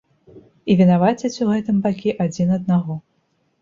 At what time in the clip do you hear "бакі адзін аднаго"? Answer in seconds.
1.87-3.03